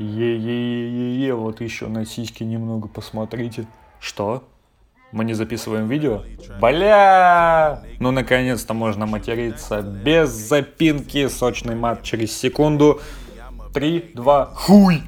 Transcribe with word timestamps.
Е-е-е-е, 0.00 1.34
вот 1.34 1.60
еще 1.60 1.86
на 1.86 2.06
сиськи 2.06 2.42
немного 2.42 2.88
посмотрите. 2.88 3.66
Что? 4.00 4.42
Мы 5.12 5.24
не 5.24 5.34
записываем 5.34 5.88
видео? 5.88 6.22
Бля! 6.58 7.82
Ну, 7.98 8.10
наконец-то 8.10 8.72
можно 8.72 9.04
материться 9.04 9.82
без 9.82 10.30
запинки. 10.30 11.28
Сочный 11.28 11.74
мат 11.74 12.02
через 12.02 12.34
секунду. 12.34 13.00
Три, 13.74 14.10
два, 14.14 14.46
хуй! 14.54 15.02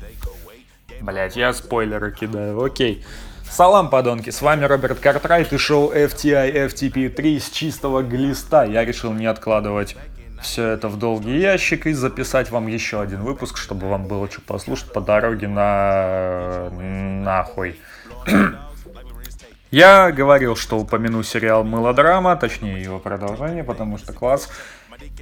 Блять, 1.01 1.37
я 1.37 1.55
спойлеры 1.55 2.13
кидаю, 2.13 2.63
окей. 2.63 3.03
Салам, 3.51 3.89
подонки, 3.91 4.31
с 4.31 4.43
вами 4.43 4.65
Роберт 4.65 4.99
Картрайт 4.99 5.53
и 5.53 5.57
шоу 5.57 5.93
FTI 5.93 6.69
FTP3 6.69 7.39
с 7.39 7.51
чистого 7.51 8.03
глиста. 8.03 8.65
Я 8.65 8.85
решил 8.85 9.13
не 9.13 9.27
откладывать 9.27 9.97
все 10.43 10.69
это 10.69 10.89
в 10.89 10.99
долгий 10.99 11.39
ящик 11.39 11.87
и 11.87 11.93
записать 11.93 12.51
вам 12.51 12.67
еще 12.67 13.01
один 13.01 13.23
выпуск, 13.23 13.57
чтобы 13.57 13.89
вам 13.89 14.07
было 14.07 14.29
что 14.31 14.41
послушать 14.41 14.93
по 14.93 15.01
дороге 15.01 15.49
на... 15.49 16.71
нахуй. 16.71 17.81
Я 19.71 20.13
говорил, 20.13 20.55
что 20.55 20.79
упомяну 20.79 21.23
сериал 21.23 21.65
«Мылодрама», 21.65 22.37
точнее 22.37 22.83
его 22.83 22.99
продолжение, 22.99 23.65
потому 23.65 23.97
что 23.97 24.13
класс. 24.13 24.51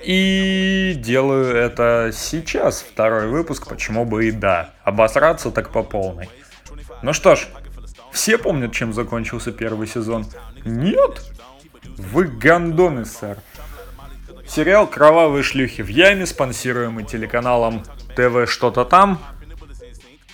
И 0.02 0.95
делаю 0.97 1.55
это 1.55 2.11
сейчас, 2.12 2.83
второй 2.83 3.28
выпуск, 3.28 3.69
почему 3.69 4.05
бы 4.05 4.27
и 4.27 4.33
да. 4.33 4.70
Обосраться 4.83 5.52
так 5.52 5.70
по 5.70 5.84
полной. 5.84 6.28
Ну 7.02 7.12
что 7.12 7.37
ж, 7.37 7.47
все 8.12 8.39
помнят, 8.39 8.73
чем 8.73 8.92
закончился 8.92 9.52
первый 9.52 9.87
сезон? 9.87 10.27
Нет? 10.64 11.23
Вы 11.97 12.25
гандоны, 12.25 13.05
сэр. 13.05 13.39
Сериал 14.51 14.89
«Кровавые 14.89 15.45
шлюхи 15.45 15.81
в 15.81 15.87
яме», 15.87 16.27
спонсируемый 16.27 17.05
телеканалом 17.05 17.85
ТВ 18.17 18.51
что-то 18.51 18.85
там, 18.85 19.23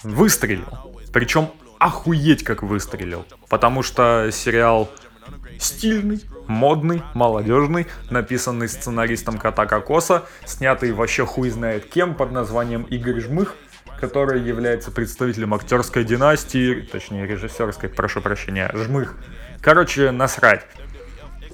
выстрелил. 0.03 0.95
Причем 1.13 1.51
охуеть 1.79 2.43
как 2.43 2.63
выстрелил. 2.63 3.27
Потому 3.51 3.83
что 3.83 4.31
сериал 4.33 4.91
стильный, 5.61 6.23
модный, 6.47 7.03
молодежный, 7.13 7.89
написанный 8.09 8.71
сценаристом 8.71 9.37
Кота 9.37 9.67
Кокоса, 9.67 10.25
снятый 10.47 10.93
вообще 10.93 11.27
хуй 11.27 11.51
знает 11.51 11.85
кем 11.85 12.15
под 12.15 12.33
названием 12.33 12.85
Игорь 12.85 13.21
Жмых, 13.21 13.55
который 14.01 14.41
является 14.41 14.91
представителем 14.91 15.53
актерской 15.53 16.05
династии, 16.05 16.81
точнее 16.91 17.27
режиссерской, 17.27 17.91
прошу 17.91 18.23
прощения, 18.23 18.71
Жмых. 18.73 19.15
Короче, 19.61 20.11
насрать. 20.11 20.65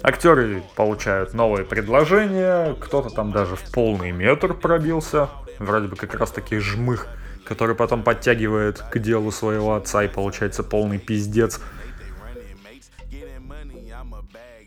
Актеры 0.02 0.64
получают 0.74 1.32
новые 1.32 1.64
предложения, 1.64 2.74
кто-то 2.80 3.10
там 3.10 3.30
даже 3.30 3.54
в 3.54 3.70
полный 3.70 4.10
метр 4.10 4.52
пробился, 4.52 5.28
вроде 5.60 5.86
бы 5.86 5.94
как 5.94 6.14
раз 6.14 6.32
таки 6.32 6.58
жмых, 6.58 7.06
который 7.44 7.76
потом 7.76 8.02
подтягивает 8.02 8.78
к 8.78 8.98
делу 8.98 9.30
своего 9.30 9.74
отца 9.74 10.02
и 10.02 10.08
получается 10.08 10.64
полный 10.64 10.98
пиздец. 10.98 11.60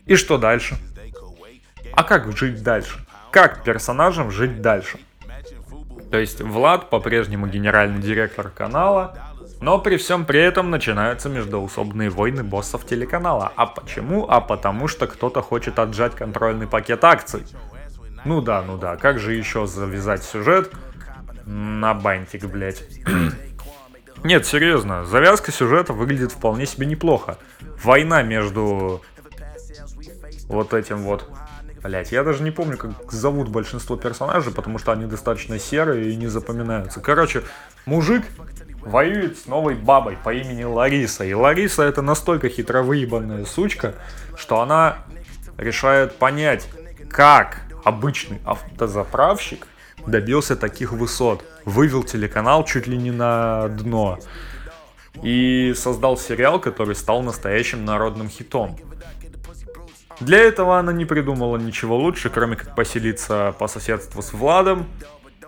И 0.06 0.14
что 0.16 0.38
дальше? 0.38 0.76
А 1.92 2.02
как 2.02 2.34
жить 2.34 2.62
дальше? 2.62 2.98
Как 3.30 3.62
персонажам 3.62 4.30
жить 4.30 4.62
дальше? 4.62 4.98
То 6.10 6.18
есть 6.18 6.40
Влад 6.40 6.88
по-прежнему 6.88 7.46
генеральный 7.46 8.00
директор 8.00 8.48
канала, 8.48 9.18
но 9.60 9.78
при 9.78 9.96
всем 9.96 10.26
при 10.26 10.40
этом 10.40 10.70
начинаются 10.70 11.28
междоусобные 11.28 12.10
войны 12.10 12.42
боссов 12.42 12.84
телеканала. 12.84 13.52
А 13.56 13.66
почему? 13.66 14.26
А 14.28 14.40
потому 14.40 14.88
что 14.88 15.06
кто-то 15.06 15.42
хочет 15.42 15.78
отжать 15.78 16.14
контрольный 16.14 16.66
пакет 16.66 17.04
акций. 17.04 17.44
Ну 18.24 18.40
да, 18.40 18.62
ну 18.62 18.76
да, 18.76 18.96
как 18.96 19.18
же 19.18 19.32
еще 19.34 19.66
завязать 19.66 20.22
сюжет 20.24 20.72
на 21.46 21.94
бантик, 21.94 22.44
блять. 22.46 22.82
Нет, 24.24 24.46
серьезно, 24.46 25.04
завязка 25.04 25.52
сюжета 25.52 25.92
выглядит 25.92 26.32
вполне 26.32 26.66
себе 26.66 26.86
неплохо. 26.86 27.38
Война 27.82 28.22
между 28.22 29.00
вот 30.48 30.74
этим 30.74 30.98
вот 30.98 31.28
Блять, 31.82 32.10
я 32.10 32.24
даже 32.24 32.42
не 32.42 32.50
помню, 32.50 32.76
как 32.76 33.12
зовут 33.12 33.48
большинство 33.48 33.96
персонажей, 33.96 34.52
потому 34.52 34.78
что 34.78 34.90
они 34.90 35.06
достаточно 35.06 35.56
серые 35.60 36.10
и 36.10 36.16
не 36.16 36.26
запоминаются. 36.26 37.00
Короче, 37.00 37.44
мужик 37.84 38.24
воюет 38.86 39.36
с 39.36 39.46
новой 39.46 39.74
бабой 39.74 40.16
по 40.16 40.32
имени 40.32 40.64
Лариса. 40.64 41.24
И 41.24 41.34
Лариса 41.34 41.82
это 41.82 42.02
настолько 42.02 42.48
хитро 42.48 42.82
выебанная 42.82 43.44
сучка, 43.44 43.94
что 44.36 44.60
она 44.60 44.98
решает 45.58 46.16
понять, 46.16 46.68
как 47.10 47.62
обычный 47.84 48.40
автозаправщик 48.44 49.66
добился 50.06 50.56
таких 50.56 50.92
высот. 50.92 51.44
Вывел 51.64 52.04
телеканал 52.04 52.64
чуть 52.64 52.86
ли 52.86 52.96
не 52.96 53.10
на 53.10 53.68
дно. 53.68 54.18
И 55.22 55.74
создал 55.76 56.16
сериал, 56.16 56.60
который 56.60 56.94
стал 56.94 57.22
настоящим 57.22 57.84
народным 57.84 58.28
хитом. 58.28 58.76
Для 60.20 60.38
этого 60.38 60.78
она 60.78 60.92
не 60.92 61.04
придумала 61.04 61.56
ничего 61.56 61.96
лучше, 61.96 62.30
кроме 62.30 62.56
как 62.56 62.74
поселиться 62.74 63.54
по 63.58 63.66
соседству 63.68 64.22
с 64.22 64.32
Владом, 64.32 64.86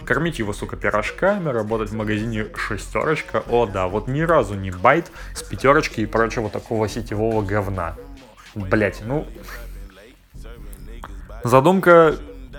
кормить 0.05 0.39
его, 0.39 0.53
сука, 0.53 0.77
пирожками, 0.77 1.49
работать 1.49 1.91
в 1.91 1.95
магазине 1.95 2.47
шестерочка. 2.57 3.43
О, 3.49 3.67
да, 3.67 3.89
вот 3.89 4.09
ни 4.09 4.21
разу 4.21 4.55
не 4.55 4.71
байт 4.71 5.11
с 5.35 5.43
пятерочки 5.43 6.01
и 6.01 6.07
прочего 6.07 6.51
такого 6.51 6.89
сетевого 6.89 7.43
говна. 7.43 7.97
Блять, 8.55 9.03
ну... 9.05 9.27
Задумка, 11.45 12.17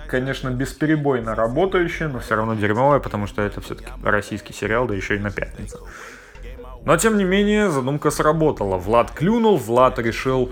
конечно, 0.08 0.48
бесперебойно 0.48 1.34
работающая, 1.34 2.08
но 2.08 2.20
все 2.20 2.36
равно 2.36 2.54
дерьмовая, 2.54 2.98
потому 2.98 3.26
что 3.26 3.42
это 3.42 3.60
все-таки 3.60 3.90
российский 4.02 4.52
сериал, 4.52 4.86
да 4.86 4.94
еще 4.94 5.16
и 5.16 5.18
на 5.18 5.30
пятницу. 5.30 5.86
Но, 6.84 6.96
тем 6.96 7.18
не 7.18 7.24
менее, 7.24 7.70
задумка 7.70 8.10
сработала. 8.10 8.78
Влад 8.78 9.10
клюнул, 9.10 9.58
Влад 9.58 9.98
решил 9.98 10.50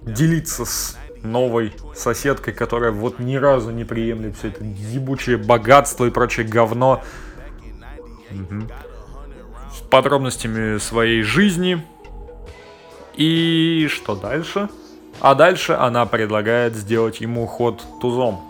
делиться 0.00 0.64
с 0.64 0.96
новой 1.22 1.72
соседкой, 1.94 2.52
которая 2.52 2.92
вот 2.92 3.18
ни 3.18 3.36
разу 3.36 3.70
не 3.70 3.84
приемлет 3.84 4.36
все 4.36 4.48
это 4.48 4.64
ебучее 4.64 5.36
богатство 5.36 6.04
и 6.04 6.10
прочее 6.10 6.46
говно. 6.46 7.02
Угу. 8.30 8.62
С 9.74 9.80
подробностями 9.88 10.78
своей 10.78 11.22
жизни. 11.22 11.84
И 13.14 13.88
что 13.90 14.14
дальше? 14.14 14.68
А 15.20 15.34
дальше 15.34 15.72
она 15.72 16.06
предлагает 16.06 16.76
сделать 16.76 17.20
ему 17.20 17.46
ход 17.46 17.82
тузом. 18.00 18.40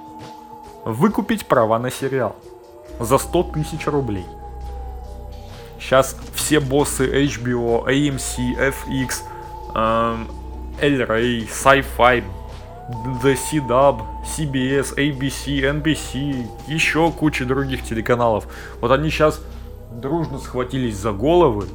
Выкупить 0.85 1.47
права 1.47 1.79
на 1.79 1.91
сериал. 1.91 2.37
За 3.01 3.19
100 3.19 3.43
тысяч 3.55 3.87
рублей. 3.87 4.27
Сейчас 5.81 6.17
все 6.35 6.61
боссы 6.61 7.07
HBO, 7.25 7.87
AMC, 7.87 8.59
FX, 8.59 9.23
эм, 9.75 10.29
L-Ray, 10.81 11.49
Sci-Fi, 11.49 12.25
The 12.89 13.37
C-Dub, 13.37 14.03
CBS, 14.25 14.97
ABC, 14.97 15.61
NBC, 15.61 16.47
еще 16.69 17.13
куча 17.13 17.45
других 17.45 17.85
телеканалов. 17.85 18.47
Вот 18.81 18.91
они 18.91 19.11
сейчас 19.11 19.43
дружно 19.93 20.39
схватились 20.39 20.97
за 20.97 21.13
головы 21.13 21.67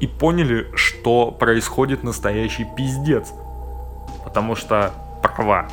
и 0.00 0.06
поняли, 0.06 0.70
что 0.74 1.30
происходит 1.30 2.02
настоящий 2.02 2.66
пиздец. 2.76 3.28
Потому 4.24 4.56
что 4.56 4.92
права 5.22 5.68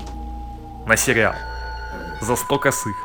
на 0.85 0.97
сериал 0.97 1.35
за 2.21 2.35
100 2.35 2.59
косых. 2.59 2.95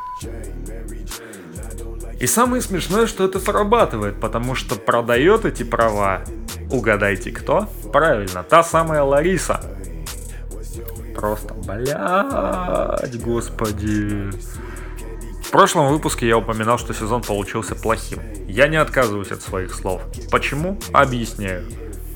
И 2.21 2.27
самое 2.27 2.63
смешное, 2.63 3.07
что 3.07 3.25
это 3.25 3.39
срабатывает, 3.39 4.19
потому 4.19 4.55
что 4.55 4.77
продает 4.77 5.45
эти 5.45 5.63
права, 5.63 6.23
угадайте 6.71 7.31
кто? 7.31 7.69
Правильно, 7.93 8.43
та 8.43 8.63
самая 8.63 9.03
Лариса, 9.03 9.61
просто, 11.25 11.55
блядь, 11.55 13.23
господи. 13.23 14.31
В 15.43 15.51
прошлом 15.51 15.89
выпуске 15.89 16.29
я 16.29 16.37
упоминал, 16.37 16.79
что 16.79 16.93
сезон 16.93 17.23
получился 17.23 17.75
плохим. 17.75 18.19
Я 18.47 18.69
не 18.69 18.77
отказываюсь 18.77 19.33
от 19.33 19.41
своих 19.41 19.73
слов. 19.73 20.03
Почему? 20.31 20.79
Объясняю. 20.93 21.65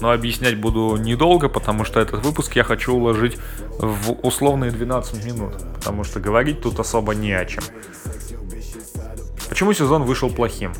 Но 0.00 0.10
объяснять 0.10 0.60
буду 0.60 0.96
недолго, 0.98 1.48
потому 1.48 1.84
что 1.84 2.00
этот 2.00 2.22
выпуск 2.22 2.54
я 2.56 2.64
хочу 2.64 2.94
уложить 2.94 3.38
в 3.78 4.12
условные 4.22 4.70
12 4.70 5.24
минут. 5.24 5.54
Потому 5.76 6.04
что 6.04 6.20
говорить 6.20 6.60
тут 6.60 6.78
особо 6.78 7.14
не 7.14 7.32
о 7.32 7.46
чем. 7.46 7.64
Почему 9.48 9.72
сезон 9.72 10.02
вышел 10.02 10.28
плохим? 10.28 10.74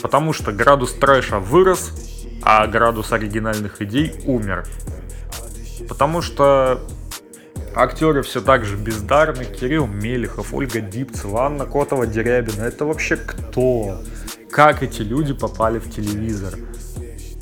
Потому 0.00 0.32
что 0.32 0.52
градус 0.52 0.94
трэша 0.94 1.38
вырос, 1.38 1.92
а 2.42 2.66
градус 2.66 3.12
оригинальных 3.12 3.82
идей 3.82 4.14
умер. 4.24 4.64
Потому 5.86 6.22
что 6.22 6.80
Актеры 7.76 8.22
все 8.22 8.40
так 8.40 8.64
же 8.64 8.76
бездарны. 8.76 9.44
Кирилл 9.44 9.86
Мелехов, 9.86 10.54
Ольга 10.54 10.80
Дипцева, 10.80 11.46
Анна 11.46 11.66
Котова, 11.66 12.06
Дерябина. 12.06 12.62
Это 12.62 12.84
вообще 12.84 13.16
кто? 13.16 14.00
Как 14.50 14.84
эти 14.84 15.02
люди 15.02 15.34
попали 15.34 15.80
в 15.80 15.90
телевизор? 15.90 16.54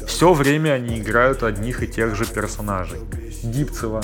Все 0.06 0.32
время 0.32 0.70
они 0.70 0.98
играют 0.98 1.42
одних 1.42 1.82
и 1.82 1.86
тех 1.86 2.14
же 2.16 2.24
персонажей. 2.24 3.00
Дипцева, 3.42 4.02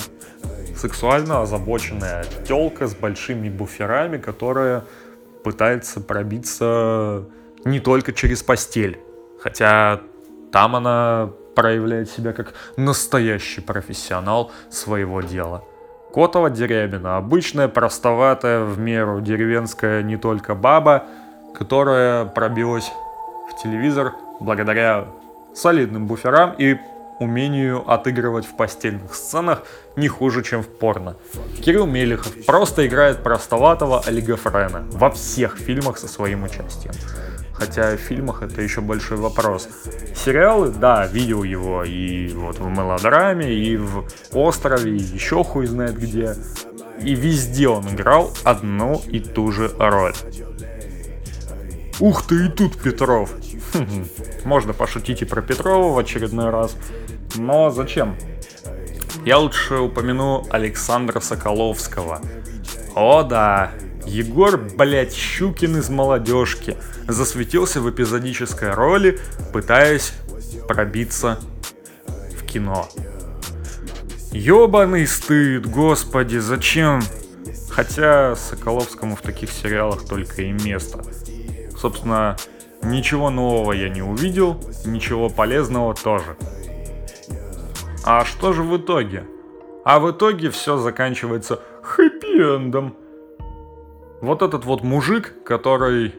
сексуально 0.77 1.41
озабоченная 1.41 2.25
телка 2.47 2.87
с 2.87 2.93
большими 2.93 3.49
буферами, 3.49 4.19
которая 4.19 4.83
пытается 5.43 5.99
пробиться 5.99 7.25
не 7.65 7.79
только 7.79 8.13
через 8.13 8.43
постель. 8.43 8.99
Хотя 9.41 10.01
там 10.51 10.75
она 10.75 11.31
проявляет 11.55 12.09
себя 12.09 12.33
как 12.33 12.53
настоящий 12.77 13.61
профессионал 13.61 14.51
своего 14.69 15.21
дела. 15.21 15.63
Котова 16.13 16.49
Дерябина, 16.49 17.17
обычная, 17.17 17.67
простоватая, 17.67 18.61
в 18.63 18.79
меру 18.79 19.21
деревенская 19.21 20.01
не 20.01 20.17
только 20.17 20.55
баба, 20.55 21.03
которая 21.53 22.25
пробилась 22.25 22.91
в 23.51 23.61
телевизор 23.61 24.13
благодаря 24.39 25.05
солидным 25.53 26.07
буферам 26.07 26.55
и 26.57 26.77
умению 27.19 27.89
отыгрывать 27.89 28.45
в 28.45 28.55
постельных 28.55 29.13
сценах 29.13 29.63
не 29.95 30.07
хуже, 30.07 30.41
чем 30.41 30.63
в 30.63 30.67
порно. 30.67 31.15
Кирилл 31.63 31.85
Мелехов 31.85 32.45
просто 32.45 32.87
играет 32.87 33.21
простоватого 33.21 34.01
олигофрена 34.05 34.85
во 34.91 35.11
всех 35.11 35.57
фильмах 35.57 35.97
со 35.97 36.07
своим 36.07 36.43
участием. 36.43 36.93
Хотя 37.59 37.97
в 37.97 37.99
фильмах 37.99 38.41
это 38.41 38.61
еще 38.61 38.79
большой 38.79 39.17
вопрос. 39.17 39.67
Сериалы, 40.15 40.69
да, 40.69 41.05
видел 41.07 41.43
его 41.43 41.83
и 41.83 42.29
вот 42.29 42.57
в 42.57 42.65
мелодраме, 42.65 43.53
и 43.53 43.75
в 43.75 44.05
острове, 44.31 44.95
и 44.95 45.01
еще 45.01 45.43
хуй 45.43 45.65
знает 45.65 45.99
где. 45.99 46.35
И 47.01 47.15
везде 47.15 47.67
он 47.67 47.87
играл 47.89 48.31
одну 48.45 49.01
и 49.07 49.19
ту 49.19 49.51
же 49.51 49.71
роль. 49.77 50.13
Ух 51.99 52.25
ты, 52.25 52.45
и 52.45 52.49
тут 52.49 52.77
Петров. 52.77 53.29
Можно 54.45 54.71
пошутить 54.71 55.21
и 55.21 55.25
про 55.25 55.41
Петрова 55.41 55.93
в 55.93 55.97
очередной 55.97 56.49
раз. 56.49 56.75
Но 57.35 57.69
зачем? 57.71 58.15
Я 59.25 59.37
лучше 59.37 59.75
упомяну 59.75 60.45
Александра 60.49 61.19
Соколовского. 61.19 62.21
О 62.95 63.23
да, 63.23 63.71
Егор, 64.09 64.57
блять, 64.57 65.13
Щукин 65.13 65.77
из 65.77 65.89
молодежки 65.89 66.77
засветился 67.07 67.79
в 67.79 67.89
эпизодической 67.91 68.71
роли, 68.73 69.19
пытаясь 69.53 70.13
пробиться 70.67 71.39
в 72.35 72.43
кино. 72.43 72.89
Ёбаный 74.31 75.05
стыд, 75.05 75.67
господи, 75.67 76.37
зачем? 76.37 77.01
Хотя 77.69 78.35
Соколовскому 78.35 79.15
в 79.15 79.21
таких 79.21 79.51
сериалах 79.51 80.05
только 80.05 80.41
и 80.41 80.51
место. 80.53 81.03
Собственно, 81.77 82.35
ничего 82.81 83.29
нового 83.29 83.73
я 83.73 83.89
не 83.89 84.01
увидел, 84.01 84.59
ничего 84.85 85.29
полезного 85.29 85.93
тоже. 85.93 86.35
А 88.03 88.25
что 88.25 88.53
же 88.53 88.63
в 88.63 88.75
итоге? 88.75 89.23
А 89.85 89.99
в 89.99 90.09
итоге 90.09 90.49
все 90.49 90.77
заканчивается 90.77 91.59
хэппи-эндом. 91.83 92.95
Вот 94.21 94.41
этот 94.41 94.65
вот 94.65 94.83
мужик, 94.83 95.33
который 95.45 96.13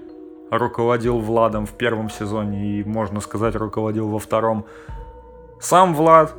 руководил 0.51 1.19
Владом 1.19 1.67
в 1.67 1.73
первом 1.73 2.11
сезоне 2.11 2.81
и, 2.81 2.85
можно 2.85 3.21
сказать, 3.21 3.55
руководил 3.55 4.09
во 4.09 4.19
втором, 4.19 4.67
сам 5.61 5.95
Влад, 5.95 6.35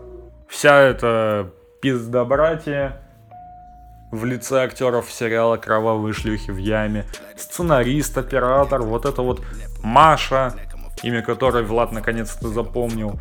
вся 0.47 0.79
эта 0.79 1.51
пиздобратья 1.81 3.01
в 4.11 4.25
лице 4.25 4.63
актеров 4.63 5.09
сериала 5.11 5.57
«Кровавые 5.57 6.13
шлюхи 6.13 6.51
в 6.51 6.57
яме», 6.57 7.05
сценарист, 7.37 8.17
оператор, 8.17 8.81
вот 8.81 9.05
это 9.05 9.21
вот 9.21 9.41
Маша, 9.83 10.53
имя 11.03 11.21
которой 11.21 11.63
Влад 11.63 11.91
наконец-то 11.91 12.49
запомнил, 12.49 13.19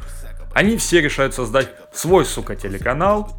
они 0.52 0.76
все 0.78 1.00
решают 1.00 1.34
создать 1.34 1.68
свой, 1.92 2.24
сука, 2.24 2.56
телеканал, 2.56 3.30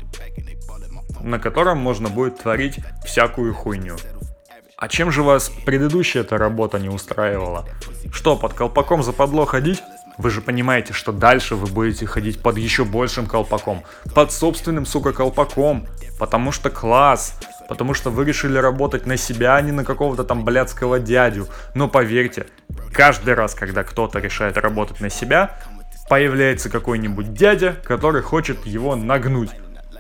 на 1.20 1.40
котором 1.40 1.80
можно 1.80 2.08
будет 2.08 2.40
творить 2.40 2.80
всякую 3.04 3.54
хуйню. 3.54 3.98
А 4.82 4.88
чем 4.88 5.12
же 5.12 5.22
вас 5.22 5.52
предыдущая 5.64 6.24
эта 6.24 6.40
работа 6.40 6.80
не 6.80 6.90
устраивала? 6.90 7.68
Что, 8.12 8.36
под 8.36 8.56
колпаком 8.56 9.04
западло 9.04 9.46
ходить? 9.46 9.84
Вы 10.18 10.32
же 10.32 10.42
понимаете, 10.42 10.92
что 10.92 11.12
дальше 11.12 11.54
вы 11.54 11.68
будете 11.68 12.08
ходить 12.08 12.42
под 12.42 12.58
еще 12.58 12.84
большим 12.84 13.28
колпаком. 13.28 13.84
Под 14.16 14.32
собственным, 14.32 14.88
сука, 14.88 15.14
колпаком. 15.14 15.86
Потому 16.18 16.52
что 16.52 16.72
класс. 16.72 17.38
Потому 17.70 17.94
что 17.94 18.10
вы 18.10 18.26
решили 18.26 18.58
работать 18.58 19.06
на 19.06 19.18
себя, 19.18 19.56
а 19.56 19.62
не 19.62 19.72
на 19.72 19.86
какого-то 19.86 20.24
там 20.24 20.44
блядского 20.44 21.00
дядю. 21.00 21.48
Но 21.76 21.88
поверьте, 21.88 22.48
каждый 22.92 23.36
раз, 23.36 23.54
когда 23.54 23.84
кто-то 23.84 24.18
решает 24.18 24.58
работать 24.58 25.00
на 25.00 25.12
себя, 25.12 25.60
появляется 26.10 26.72
какой-нибудь 26.72 27.36
дядя, 27.36 27.76
который 27.84 28.24
хочет 28.24 28.66
его 28.66 28.96
нагнуть. 28.96 29.52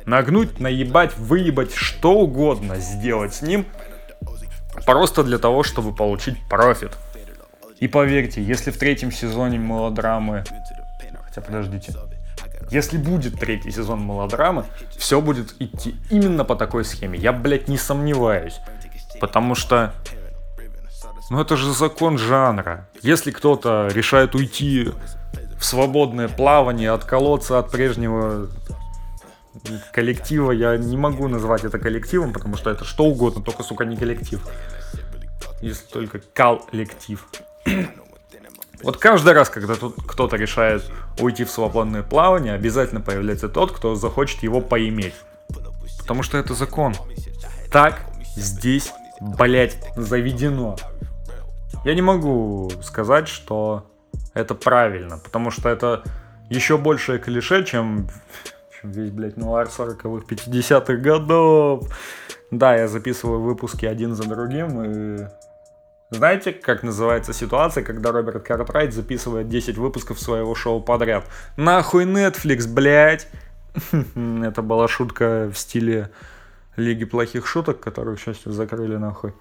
Нагнуть, 0.07 0.59
наебать, 0.59 1.15
выебать, 1.19 1.75
что 1.75 2.13
угодно 2.13 2.77
сделать 2.77 3.35
с 3.35 3.43
ним, 3.43 3.67
просто 4.85 5.23
для 5.23 5.37
того, 5.37 5.63
чтобы 5.63 5.93
получить 5.93 6.37
профит. 6.49 6.91
И 7.79 7.87
поверьте, 7.87 8.43
если 8.43 8.71
в 8.71 8.77
третьем 8.77 9.11
сезоне 9.11 9.57
мелодрамы... 9.57 10.43
Хотя 11.25 11.41
подождите. 11.41 11.93
Если 12.69 12.97
будет 12.97 13.39
третий 13.39 13.71
сезон 13.71 14.05
мелодрамы, 14.05 14.65
все 14.97 15.19
будет 15.19 15.55
идти 15.59 15.95
именно 16.09 16.45
по 16.45 16.55
такой 16.55 16.85
схеме. 16.85 17.17
Я, 17.17 17.33
блядь, 17.33 17.67
не 17.67 17.77
сомневаюсь. 17.77 18.59
Потому 19.19 19.55
что... 19.55 19.93
Ну 21.29 21.41
это 21.41 21.55
же 21.57 21.73
закон 21.73 22.17
жанра. 22.17 22.87
Если 23.01 23.31
кто-то 23.31 23.89
решает 23.93 24.35
уйти 24.35 24.91
в 25.57 25.63
свободное 25.63 26.27
плавание, 26.27 26.91
отколоться 26.91 27.59
от 27.59 27.71
прежнего 27.71 28.47
коллектива. 29.91 30.51
Я 30.51 30.77
не 30.77 30.97
могу 30.97 31.27
назвать 31.27 31.63
это 31.63 31.79
коллективом, 31.79 32.33
потому 32.33 32.57
что 32.57 32.69
это 32.69 32.85
что 32.85 33.05
угодно, 33.05 33.41
только, 33.41 33.63
сука, 33.63 33.85
не 33.85 33.97
коллектив. 33.97 34.41
Если 35.61 35.85
только 35.85 36.19
коллектив. 36.33 37.25
Вот 38.83 38.97
каждый 38.97 39.33
раз, 39.33 39.47
когда 39.51 39.75
тут 39.75 39.95
кто-то 40.07 40.37
решает 40.37 40.83
уйти 41.19 41.43
в 41.43 41.51
свободное 41.51 42.01
плавание, 42.01 42.53
обязательно 42.53 42.99
появляется 42.99 43.47
тот, 43.47 43.71
кто 43.71 43.93
захочет 43.93 44.41
его 44.41 44.59
поиметь. 44.59 45.13
Потому 45.99 46.23
что 46.23 46.39
это 46.39 46.55
закон. 46.55 46.95
Так 47.71 48.01
здесь, 48.35 48.91
блять, 49.19 49.77
заведено. 49.95 50.77
Я 51.85 51.93
не 51.93 52.01
могу 52.01 52.71
сказать, 52.81 53.27
что 53.27 53.85
это 54.33 54.55
правильно, 54.55 55.19
потому 55.19 55.51
что 55.51 55.69
это 55.69 56.03
еще 56.49 56.77
большее 56.77 57.19
клише, 57.19 57.63
чем, 57.63 58.09
чем 58.81 58.91
весь, 58.91 59.11
блядь, 59.11 59.37
нуар 59.37 59.67
40-х, 59.67 60.25
50-х 60.27 60.95
годов. 60.95 61.87
Да, 62.49 62.75
я 62.75 62.87
записываю 62.87 63.39
выпуски 63.41 63.85
один 63.85 64.15
за 64.15 64.23
другим, 64.23 64.83
и 64.83 65.27
знаете, 66.09 66.51
как 66.51 66.83
называется 66.83 67.31
ситуация, 67.31 67.83
когда 67.83 68.11
Роберт 68.11 68.43
Картрайт 68.43 68.93
записывает 68.93 69.47
10 69.47 69.77
выпусков 69.77 70.19
своего 70.19 70.55
шоу 70.55 70.81
подряд? 70.81 71.25
Нахуй 71.55 72.05
Netflix, 72.05 72.67
блядь! 72.67 73.29
Это 74.43 74.61
была 74.61 74.87
шутка 74.89 75.49
в 75.53 75.57
стиле 75.57 76.11
Лиги 76.75 77.05
плохих 77.05 77.47
шуток, 77.47 77.79
которую, 77.79 78.17
к 78.17 78.19
счастью, 78.19 78.51
закрыли 78.51 78.97
нахуй. 78.97 79.33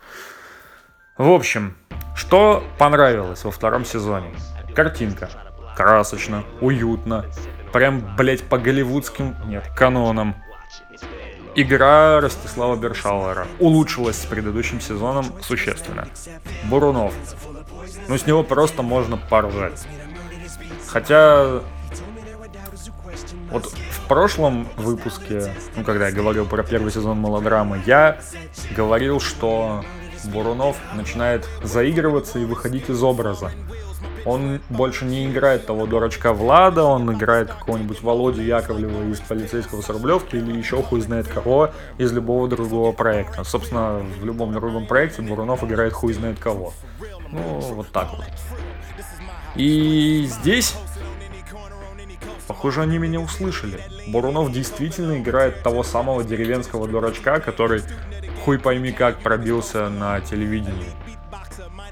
В 1.16 1.30
общем, 1.30 1.76
что 2.14 2.62
понравилось 2.78 3.44
во 3.44 3.50
втором 3.50 3.84
сезоне? 3.84 4.34
Картинка. 4.74 5.28
Красочно, 5.76 6.44
уютно. 6.60 7.24
Прям, 7.72 8.16
блять, 8.16 8.42
по 8.42 8.58
голливудским, 8.58 9.36
нет, 9.46 9.64
канонам. 9.76 10.34
Игра 11.54 12.20
Ростислава 12.20 12.76
Бершауэра 12.76 13.46
улучшилась 13.58 14.16
с 14.16 14.24
предыдущим 14.24 14.80
сезоном 14.80 15.26
существенно. 15.42 16.08
Бурунов. 16.64 17.14
Ну, 18.08 18.16
с 18.16 18.26
него 18.26 18.42
просто 18.42 18.82
можно 18.82 19.16
поржать. 19.16 19.86
Хотя... 20.86 21.60
Вот 23.50 23.66
в 23.66 24.06
прошлом 24.06 24.68
выпуске, 24.76 25.52
ну, 25.76 25.82
когда 25.82 26.06
я 26.08 26.12
говорил 26.12 26.46
про 26.46 26.62
первый 26.62 26.92
сезон 26.92 27.20
мелодрамы, 27.20 27.82
я 27.84 28.20
говорил, 28.76 29.20
что 29.20 29.84
Бурунов 30.24 30.76
начинает 30.94 31.48
заигрываться 31.62 32.38
и 32.38 32.44
выходить 32.44 32.88
из 32.88 33.02
образа. 33.02 33.50
Он 34.24 34.60
больше 34.68 35.04
не 35.04 35.26
играет 35.26 35.66
того 35.66 35.86
дурачка 35.86 36.32
Влада, 36.32 36.84
он 36.84 37.12
играет 37.12 37.48
какого-нибудь 37.48 38.02
Володю 38.02 38.42
Яковлева 38.42 39.10
из 39.10 39.20
полицейского 39.20 39.80
с 39.80 39.88
Рублевки 39.88 40.36
или 40.36 40.56
еще 40.56 40.82
хуй 40.82 41.00
знает 41.00 41.26
кого 41.28 41.70
из 41.98 42.12
любого 42.12 42.48
другого 42.48 42.92
проекта. 42.92 43.44
Собственно, 43.44 44.02
в 44.20 44.24
любом 44.24 44.52
другом 44.52 44.86
проекте 44.86 45.22
Бурунов 45.22 45.64
играет 45.64 45.92
хуй 45.92 46.12
знает 46.12 46.38
кого. 46.38 46.72
Ну, 47.30 47.60
вот 47.60 47.90
так 47.92 48.10
вот. 48.12 48.24
И 49.56 50.26
здесь, 50.28 50.74
похоже, 52.46 52.82
они 52.82 52.98
меня 52.98 53.20
услышали. 53.20 53.80
Бурунов 54.08 54.52
действительно 54.52 55.18
играет 55.18 55.62
того 55.62 55.82
самого 55.82 56.22
деревенского 56.24 56.86
дурачка, 56.86 57.40
который 57.40 57.82
хуй 58.44 58.58
пойми 58.58 58.92
как 58.92 59.18
пробился 59.20 59.88
на 59.88 60.20
телевидении. 60.20 60.92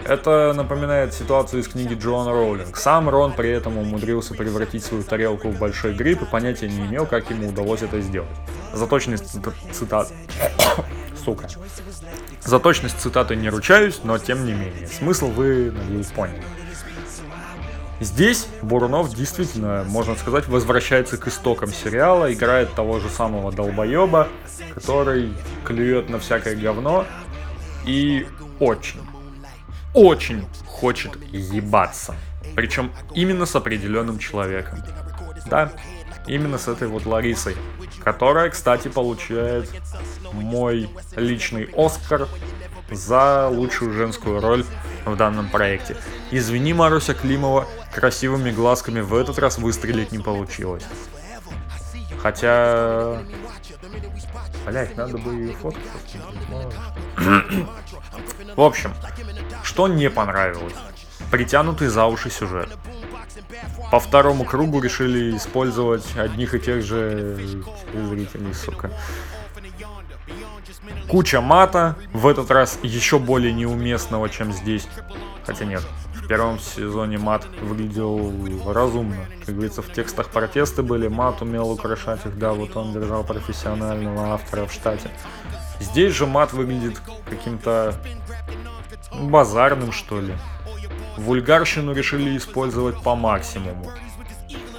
Это 0.08 0.54
напоминает 0.54 1.12
ситуацию 1.12 1.60
из 1.60 1.68
книги 1.68 1.92
Джоан 1.92 2.26
Роулинг. 2.28 2.78
Сам 2.78 3.10
Рон 3.10 3.34
при 3.34 3.50
этом 3.50 3.76
умудрился 3.76 4.32
превратить 4.32 4.82
свою 4.82 5.02
тарелку 5.02 5.50
в 5.50 5.58
большой 5.58 5.92
гриб 5.92 6.22
и 6.22 6.24
понятия 6.24 6.66
не 6.66 6.86
имел, 6.86 7.04
как 7.04 7.28
ему 7.28 7.50
удалось 7.50 7.82
это 7.82 8.00
сделать. 8.00 8.30
За 8.72 8.86
точность 8.86 9.36
цитат... 9.72 10.08
Сука. 11.24 11.46
За 12.42 12.58
точность 12.58 12.98
цитаты 12.98 13.36
не 13.36 13.50
ручаюсь, 13.50 14.00
но 14.02 14.16
тем 14.16 14.46
не 14.46 14.54
менее. 14.54 14.86
Смысл 14.86 15.26
вы, 15.26 15.72
надеюсь, 15.72 16.06
поняли. 16.06 16.42
Здесь 18.00 18.46
Бурунов 18.62 19.14
действительно, 19.14 19.84
можно 19.86 20.16
сказать, 20.16 20.48
возвращается 20.48 21.18
к 21.18 21.28
истокам 21.28 21.70
сериала, 21.70 22.32
играет 22.32 22.72
того 22.72 22.98
же 22.98 23.10
самого 23.10 23.52
долбоеба, 23.52 24.28
который 24.74 25.34
клюет 25.64 26.08
на 26.08 26.18
всякое 26.18 26.56
говно 26.56 27.04
и 27.84 28.26
очень, 28.58 29.00
очень 29.98 30.46
хочет 30.66 31.12
ебаться. 31.32 32.14
Причем 32.54 32.92
именно 33.14 33.46
с 33.46 33.56
определенным 33.56 34.18
человеком. 34.18 34.78
Да, 35.46 35.72
именно 36.26 36.56
с 36.56 36.68
этой 36.68 36.86
вот 36.86 37.04
Ларисой, 37.04 37.56
которая, 38.04 38.50
кстати, 38.50 38.88
получает 38.88 39.68
мой 40.32 40.88
личный 41.16 41.68
Оскар 41.76 42.28
за 42.90 43.48
лучшую 43.48 43.92
женскую 43.92 44.40
роль 44.40 44.64
в 45.04 45.16
данном 45.16 45.48
проекте. 45.48 45.96
Извини, 46.30 46.74
Маруся 46.74 47.14
Климова, 47.14 47.66
красивыми 47.92 48.52
глазками 48.52 49.00
в 49.00 49.14
этот 49.14 49.38
раз 49.38 49.58
выстрелить 49.58 50.12
не 50.12 50.18
получилось. 50.18 50.84
Хотя... 52.22 53.22
Блять, 54.66 54.96
надо 54.96 55.18
бы 55.18 55.34
ее 55.34 55.52
фоткать. 55.54 55.82
В 58.56 58.60
общем, 58.60 58.92
что 59.62 59.88
не 59.88 60.10
понравилось? 60.10 60.74
Притянутый 61.30 61.88
за 61.88 62.06
уши 62.06 62.30
сюжет. 62.30 62.70
По 63.90 64.00
второму 64.00 64.44
кругу 64.44 64.80
решили 64.80 65.36
использовать 65.36 66.04
одних 66.16 66.54
и 66.54 66.60
тех 66.60 66.84
же 66.84 67.36
зрителей, 67.92 68.52
сука. 68.54 68.90
Куча 71.08 71.40
мата, 71.40 71.96
в 72.12 72.26
этот 72.26 72.50
раз 72.50 72.78
еще 72.82 73.18
более 73.18 73.52
неуместного, 73.52 74.28
чем 74.28 74.52
здесь. 74.52 74.86
Хотя 75.44 75.64
нет, 75.64 75.82
в 76.14 76.26
первом 76.26 76.58
сезоне 76.58 77.16
мат 77.16 77.46
выглядел 77.62 78.32
разумно. 78.70 79.24
Как 79.46 79.54
говорится, 79.54 79.80
в 79.80 79.90
текстах 79.92 80.28
протесты 80.28 80.82
были, 80.82 81.08
мат 81.08 81.40
умел 81.40 81.70
украшать 81.70 82.24
их, 82.26 82.38
да, 82.38 82.52
вот 82.52 82.76
он 82.76 82.92
держал 82.92 83.24
профессионального 83.24 84.34
автора 84.34 84.66
в 84.66 84.72
штате. 84.72 85.10
Здесь 85.80 86.14
же 86.14 86.26
мат 86.26 86.52
выглядит 86.52 87.00
каким-то 87.28 87.94
базарным, 89.12 89.92
что 89.92 90.20
ли. 90.20 90.34
Вульгарщину 91.16 91.92
решили 91.92 92.36
использовать 92.36 93.02
по 93.02 93.14
максимуму. 93.14 93.90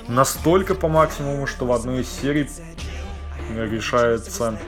Настолько 0.07 0.75
по 0.75 0.87
максимуму, 0.87 1.47
что 1.47 1.65
в 1.65 1.71
одной 1.71 2.01
из 2.01 2.09
серий 2.09 2.49
решается 3.49 4.59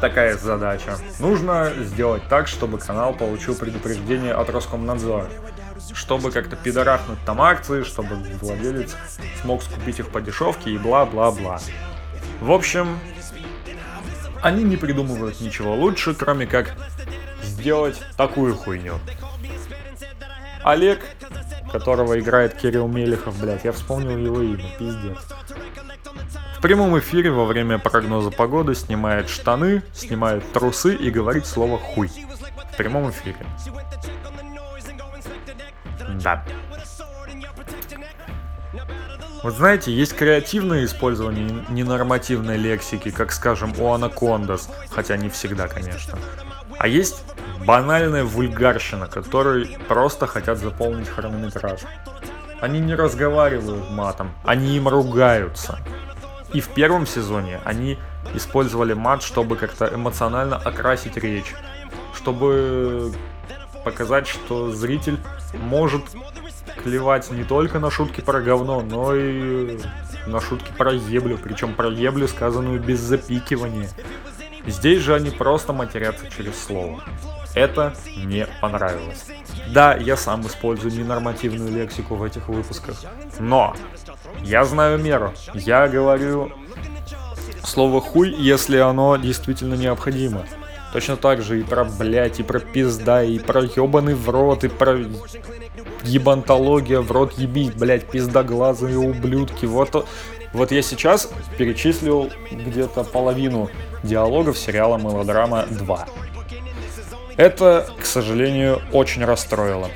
такая 0.00 0.36
задача. 0.36 0.96
Нужно 1.18 1.72
сделать 1.78 2.22
так, 2.28 2.48
чтобы 2.48 2.78
канал 2.78 3.14
получил 3.14 3.54
предупреждение 3.54 4.34
от 4.34 4.48
Роскомнадзора. 4.50 5.28
Чтобы 5.92 6.30
как-то 6.30 6.56
пидорахнуть 6.56 7.18
там 7.24 7.40
акции, 7.40 7.82
чтобы 7.82 8.16
владелец 8.40 8.96
смог 9.42 9.62
скупить 9.62 10.00
их 10.00 10.08
по 10.10 10.20
дешевке 10.20 10.70
и 10.70 10.78
бла-бла-бла. 10.78 11.60
В 12.40 12.52
общем, 12.52 12.98
они 14.42 14.64
не 14.64 14.76
придумывают 14.76 15.40
ничего 15.40 15.74
лучше, 15.74 16.14
кроме 16.14 16.46
как 16.46 16.74
сделать 17.42 18.00
такую 18.16 18.54
хуйню. 18.54 18.98
Олег, 20.62 21.00
которого 21.72 22.18
играет 22.18 22.54
Кирилл 22.54 22.88
Мелехов, 22.88 23.40
блядь, 23.40 23.64
я 23.64 23.72
вспомнил 23.72 24.18
его 24.18 24.42
имя, 24.42 24.64
пиздец. 24.78 25.18
В 26.58 26.60
прямом 26.60 26.98
эфире 26.98 27.30
во 27.30 27.44
время 27.44 27.78
прогноза 27.78 28.30
погоды 28.30 28.74
снимает 28.74 29.28
штаны, 29.28 29.82
снимает 29.92 30.52
трусы 30.52 30.94
и 30.94 31.10
говорит 31.10 31.46
слово 31.46 31.78
«хуй». 31.78 32.10
В 32.72 32.76
прямом 32.76 33.10
эфире. 33.10 33.36
Да. 36.22 36.44
Вот 39.42 39.54
знаете, 39.54 39.92
есть 39.92 40.16
креативное 40.16 40.84
использование 40.84 41.64
ненормативной 41.68 42.56
лексики, 42.56 43.10
как, 43.10 43.30
скажем, 43.30 43.72
у 43.78 43.92
Анакондас, 43.92 44.68
хотя 44.90 45.16
не 45.16 45.28
всегда, 45.28 45.68
конечно. 45.68 46.18
А 46.76 46.88
есть 46.88 47.22
банальная 47.64 48.24
вульгарщина, 48.24 49.06
которые 49.06 49.78
просто 49.86 50.26
хотят 50.26 50.58
заполнить 50.58 51.08
хронометраж. 51.08 51.80
Они 52.60 52.80
не 52.80 52.96
разговаривают 52.96 53.90
матом, 53.90 54.32
они 54.44 54.76
им 54.76 54.88
ругаются. 54.88 55.78
И 56.52 56.60
в 56.60 56.68
первом 56.70 57.06
сезоне 57.06 57.60
они 57.64 57.98
использовали 58.34 58.94
мат, 58.94 59.22
чтобы 59.22 59.56
как-то 59.56 59.88
эмоционально 59.94 60.56
окрасить 60.56 61.16
речь. 61.16 61.54
Чтобы 62.12 63.12
показать, 63.84 64.26
что 64.26 64.72
зритель 64.72 65.18
может 65.54 66.02
клевать 66.88 67.30
не 67.30 67.44
только 67.44 67.78
на 67.78 67.90
шутки 67.90 68.22
про 68.22 68.40
говно, 68.40 68.80
но 68.80 69.14
и 69.14 69.78
на 70.26 70.40
шутки 70.40 70.72
про 70.76 70.92
еблю. 70.92 71.38
Причем 71.42 71.74
про 71.74 71.90
еблю, 71.90 72.26
сказанную 72.26 72.80
без 72.80 73.00
запикивания. 73.00 73.90
Здесь 74.66 75.02
же 75.02 75.14
они 75.14 75.30
просто 75.30 75.72
матерятся 75.72 76.30
через 76.34 76.58
слово. 76.58 77.02
Это 77.54 77.94
мне 78.16 78.46
понравилось. 78.60 79.26
Да, 79.68 79.94
я 79.96 80.16
сам 80.16 80.46
использую 80.46 80.94
ненормативную 80.94 81.70
лексику 81.70 82.14
в 82.14 82.22
этих 82.22 82.48
выпусках, 82.48 82.96
но 83.38 83.74
я 84.42 84.64
знаю 84.64 84.98
меру. 84.98 85.34
Я 85.54 85.88
говорю 85.88 86.52
слово 87.64 88.00
хуй, 88.00 88.30
если 88.30 88.78
оно 88.78 89.16
действительно 89.16 89.74
необходимо. 89.74 90.46
Точно 90.92 91.16
так 91.16 91.42
же 91.42 91.60
и 91.60 91.62
про 91.62 91.84
блять, 91.84 92.40
и 92.40 92.42
про 92.42 92.60
пизда, 92.60 93.22
и 93.22 93.38
про 93.38 93.62
ебаный 93.62 94.14
в 94.14 94.28
рот, 94.30 94.64
и 94.64 94.68
про 94.68 94.98
ебантология, 96.04 97.00
в 97.00 97.12
рот 97.12 97.34
ебить, 97.34 97.76
блять, 97.76 98.06
пиздоглазые 98.06 98.98
ублюдки. 98.98 99.66
Вот, 99.66 100.06
вот 100.52 100.72
я 100.72 100.82
сейчас 100.82 101.30
перечислил 101.58 102.30
где-то 102.50 103.04
половину 103.04 103.70
диалогов 104.02 104.58
сериала 104.58 104.96
«Мелодрама 104.96 105.66
2». 105.68 106.08
Это, 107.36 107.88
к 108.00 108.04
сожалению, 108.04 108.80
очень 108.92 109.24
расстроило. 109.24 109.90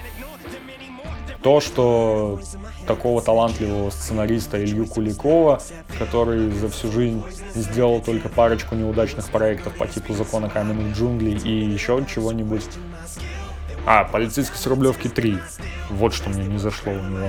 То, 1.43 1.61
что 1.61 2.39
такого 2.87 3.23
талантливого 3.23 3.91
сценариста 3.91 4.63
Илью 4.63 4.87
Куликова, 4.87 5.63
который 5.99 6.51
за 6.51 6.69
всю 6.69 6.91
жизнь 6.91 7.23
сделал 7.55 8.01
только 8.01 8.29
парочку 8.29 8.75
неудачных 8.75 9.29
проектов 9.29 9.75
по 9.75 9.87
типу 9.87 10.15
«Закона 10.15 10.49
каменных 10.49 10.97
джунглей» 10.97 11.37
и 11.37 11.65
еще 11.65 12.05
чего-нибудь. 12.13 12.65
А, 13.87 14.05
«Полицейский 14.05 14.57
с 14.57 14.67
Рублевки 14.67 15.09
3». 15.09 15.41
Вот 15.91 16.15
что 16.15 16.31
мне 16.31 16.47
не 16.47 16.59
зашло 16.59 16.93
у 16.93 17.03
него. 17.03 17.29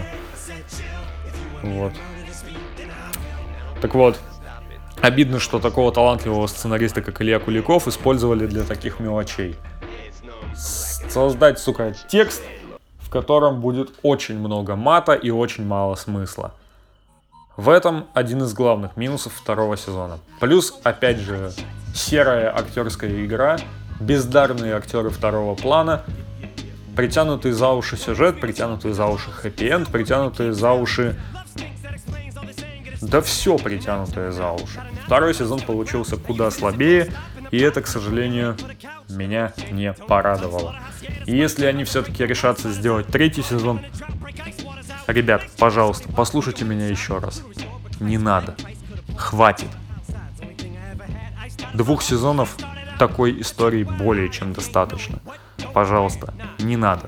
Вот. 1.64 1.94
Так 3.82 3.96
вот, 3.96 4.20
обидно, 5.02 5.40
что 5.40 5.60
такого 5.60 5.92
талантливого 5.92 6.48
сценариста, 6.48 7.02
как 7.02 7.22
Илья 7.22 7.40
Куликов, 7.40 7.88
использовали 7.88 8.48
для 8.48 8.64
таких 8.64 9.00
мелочей 9.00 9.56
создать, 10.56 11.60
сука, 11.60 11.94
текст, 12.08 12.42
котором 13.14 13.62
будет 13.62 13.92
очень 14.02 14.40
много 14.40 14.76
мата 14.76 15.14
и 15.14 15.30
очень 15.30 15.66
мало 15.66 15.94
смысла. 15.96 16.52
В 17.56 17.70
этом 17.70 18.08
один 18.16 18.42
из 18.42 18.54
главных 18.54 18.98
минусов 18.98 19.34
второго 19.34 19.78
сезона. 19.78 20.18
Плюс, 20.40 20.74
опять 20.84 21.20
же, 21.20 21.52
серая 21.94 22.52
актерская 22.58 23.24
игра, 23.24 23.60
бездарные 24.00 24.74
актеры 24.76 25.12
второго 25.12 25.54
плана, 25.54 26.02
притянутый 26.96 27.52
за 27.52 27.70
уши 27.70 27.98
сюжет, 27.98 28.42
притянутый 28.42 28.94
за 28.94 29.06
уши 29.06 29.30
хэппи-энд, 29.30 29.92
притянутый 29.92 30.52
за 30.52 30.72
уши... 30.72 31.16
Да 33.00 33.22
все 33.22 33.58
притянутое 33.60 34.32
за 34.32 34.52
уши. 34.52 34.82
Второй 35.06 35.36
сезон 35.36 35.60
получился 35.60 36.18
куда 36.18 36.50
слабее, 36.50 37.12
и 37.54 37.60
это, 37.60 37.84
к 37.84 37.88
сожалению, 37.88 38.58
меня 39.10 39.54
не 39.70 39.94
порадовало. 39.94 40.76
И 41.28 41.38
если 41.38 41.68
они 41.68 41.84
все-таки 41.84 42.26
решатся 42.26 42.72
сделать 42.72 43.06
третий 43.06 43.44
сезон, 43.44 43.80
ребят, 45.06 45.44
пожалуйста, 45.60 46.10
послушайте 46.12 46.66
меня 46.66 46.88
еще 46.88 47.20
раз. 47.20 47.44
Не 48.00 48.18
надо. 48.18 48.56
Хватит. 49.16 49.68
Двух 51.76 52.02
сезонов 52.02 52.58
такой 52.98 53.40
истории 53.40 53.84
более 53.84 54.30
чем 54.30 54.54
достаточно. 54.54 55.20
Пожалуйста, 55.76 56.34
не 56.58 56.76
надо. 56.76 57.08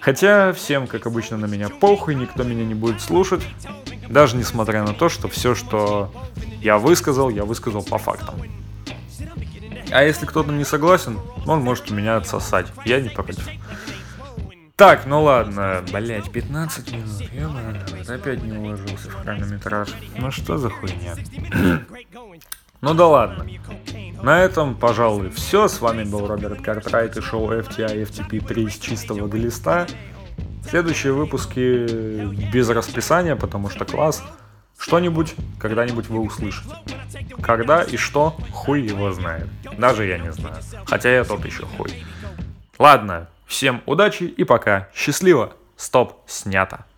Хотя 0.00 0.54
всем, 0.54 0.86
как 0.86 1.06
обычно, 1.06 1.36
на 1.36 1.44
меня 1.44 1.68
похуй, 1.68 2.14
никто 2.14 2.44
меня 2.44 2.64
не 2.64 2.74
будет 2.74 3.02
слушать. 3.02 3.46
Даже 4.08 4.36
несмотря 4.36 4.84
на 4.84 4.94
то, 4.94 5.10
что 5.10 5.28
все, 5.28 5.54
что 5.54 6.10
я 6.62 6.78
высказал, 6.78 7.28
я 7.28 7.44
высказал 7.44 7.82
по 7.82 7.98
фактам. 7.98 8.36
А 9.92 10.02
если 10.02 10.26
кто-то 10.26 10.52
не 10.52 10.64
согласен, 10.64 11.18
он 11.46 11.60
может 11.60 11.90
у 11.90 11.94
меня 11.94 12.16
отсосать. 12.16 12.66
Я 12.84 13.00
не 13.00 13.08
против. 13.08 13.46
Так, 14.76 15.04
ну 15.04 15.22
ладно, 15.22 15.84
блять, 15.92 16.32
15 16.32 16.92
минут, 16.92 17.22
я 17.34 18.14
опять 18.14 18.42
не 18.42 18.52
уложился 18.56 19.10
в 19.10 19.14
хронометраж. 19.14 19.90
Ну 20.16 20.30
что 20.30 20.56
за 20.56 20.70
хуйня? 20.70 21.16
ну 22.80 22.94
да 22.94 23.06
ладно. 23.06 23.46
На 24.22 24.40
этом, 24.40 24.74
пожалуй, 24.74 25.30
все. 25.30 25.68
С 25.68 25.80
вами 25.80 26.04
был 26.04 26.26
Роберт 26.26 26.62
Картрайт 26.62 27.16
и 27.16 27.20
шоу 27.20 27.52
FTI 27.52 28.08
FTP 28.08 28.46
3 28.46 28.70
с 28.70 28.78
чистого 28.78 29.28
глиста. 29.28 29.86
Следующие 30.68 31.12
выпуски 31.12 32.50
без 32.50 32.68
расписания, 32.68 33.36
потому 33.36 33.70
что 33.70 33.84
класс. 33.84 34.22
Что-нибудь 34.80 35.34
когда-нибудь 35.58 36.08
вы 36.08 36.20
услышите. 36.20 36.74
Когда 37.42 37.82
и 37.82 37.98
что, 37.98 38.34
хуй 38.50 38.80
его 38.80 39.12
знает. 39.12 39.46
Даже 39.78 40.06
я 40.06 40.18
не 40.18 40.32
знаю. 40.32 40.56
Хотя 40.86 41.10
я 41.10 41.24
тот 41.24 41.44
еще 41.44 41.66
хуй. 41.66 41.92
Ладно, 42.78 43.28
всем 43.46 43.82
удачи 43.84 44.24
и 44.24 44.42
пока. 44.44 44.88
Счастливо. 44.94 45.52
Стоп, 45.76 46.22
снято. 46.26 46.86